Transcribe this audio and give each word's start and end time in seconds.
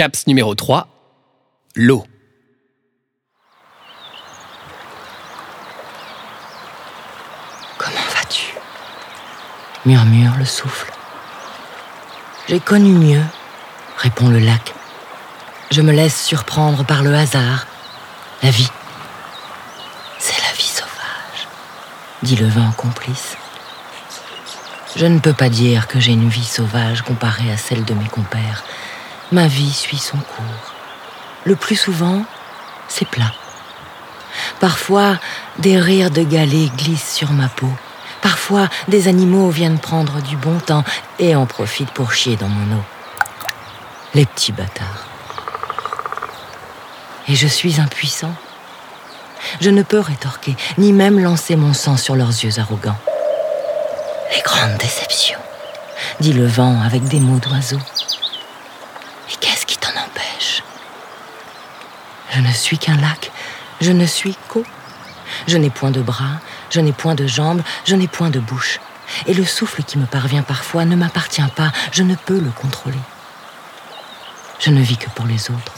CAPS 0.00 0.26
numéro 0.28 0.54
3, 0.54 0.88
l'eau. 1.76 2.06
Comment 7.76 8.06
vas-tu? 8.14 8.54
Murmure 9.84 10.32
le 10.38 10.46
souffle. 10.46 10.90
J'ai 12.48 12.60
connu 12.60 12.92
mieux, 12.92 13.22
répond 13.98 14.30
le 14.30 14.38
lac. 14.38 14.72
Je 15.70 15.82
me 15.82 15.92
laisse 15.92 16.24
surprendre 16.24 16.82
par 16.86 17.02
le 17.02 17.14
hasard, 17.14 17.66
la 18.42 18.48
vie. 18.48 18.70
C'est 20.18 20.40
la 20.40 20.52
vie 20.54 20.62
sauvage, 20.62 21.46
dit 22.22 22.36
le 22.36 22.48
vent 22.48 22.72
complice. 22.72 23.36
Je 24.96 25.04
ne 25.04 25.18
peux 25.18 25.34
pas 25.34 25.50
dire 25.50 25.88
que 25.88 26.00
j'ai 26.00 26.12
une 26.12 26.30
vie 26.30 26.42
sauvage 26.42 27.02
comparée 27.02 27.52
à 27.52 27.58
celle 27.58 27.84
de 27.84 27.92
mes 27.92 28.08
compères. 28.08 28.64
Ma 29.32 29.46
vie 29.46 29.72
suit 29.72 29.98
son 29.98 30.18
cours. 30.18 30.74
Le 31.44 31.56
plus 31.56 31.76
souvent, 31.76 32.24
c'est 32.88 33.08
plat. 33.08 33.32
Parfois, 34.58 35.18
des 35.58 35.78
rires 35.78 36.10
de 36.10 36.22
galets 36.22 36.70
glissent 36.76 37.14
sur 37.14 37.30
ma 37.32 37.48
peau. 37.48 37.70
Parfois, 38.22 38.68
des 38.88 39.08
animaux 39.08 39.50
viennent 39.50 39.78
prendre 39.78 40.20
du 40.20 40.36
bon 40.36 40.58
temps 40.58 40.84
et 41.18 41.34
en 41.34 41.46
profitent 41.46 41.92
pour 41.92 42.12
chier 42.12 42.36
dans 42.36 42.48
mon 42.48 42.76
eau. 42.76 42.82
Les 44.14 44.26
petits 44.26 44.52
bâtards. 44.52 45.06
Et 47.28 47.36
je 47.36 47.46
suis 47.46 47.80
impuissant. 47.80 48.34
Je 49.60 49.70
ne 49.70 49.82
peux 49.82 50.00
rétorquer, 50.00 50.56
ni 50.78 50.92
même 50.92 51.18
lancer 51.18 51.56
mon 51.56 51.72
sang 51.72 51.96
sur 51.96 52.16
leurs 52.16 52.28
yeux 52.28 52.58
arrogants. 52.58 52.98
Les 54.34 54.42
grandes 54.42 54.76
déceptions, 54.78 55.38
dit 56.20 56.32
le 56.32 56.46
vent 56.46 56.80
avec 56.82 57.04
des 57.04 57.20
mots 57.20 57.38
d'oiseau. 57.38 57.80
Et 59.30 59.36
qu'est-ce 59.40 59.64
qui 59.64 59.78
t'en 59.78 59.90
empêche 59.90 60.62
Je 62.30 62.40
ne 62.40 62.52
suis 62.52 62.78
qu'un 62.78 62.96
lac, 62.96 63.32
je 63.80 63.92
ne 63.92 64.06
suis 64.06 64.36
qu'eau. 64.48 64.64
Je 65.46 65.56
n'ai 65.56 65.70
point 65.70 65.90
de 65.90 66.00
bras, 66.00 66.40
je 66.70 66.80
n'ai 66.80 66.92
point 66.92 67.14
de 67.14 67.26
jambes, 67.26 67.62
je 67.84 67.96
n'ai 67.96 68.08
point 68.08 68.30
de 68.30 68.40
bouche. 68.40 68.80
Et 69.26 69.34
le 69.34 69.44
souffle 69.44 69.82
qui 69.82 69.98
me 69.98 70.06
parvient 70.06 70.42
parfois 70.42 70.84
ne 70.84 70.96
m'appartient 70.96 71.42
pas, 71.56 71.72
je 71.92 72.02
ne 72.02 72.14
peux 72.14 72.38
le 72.38 72.50
contrôler. 72.50 72.98
Je 74.58 74.70
ne 74.70 74.80
vis 74.80 74.96
que 74.96 75.10
pour 75.10 75.26
les 75.26 75.50
autres. 75.50 75.72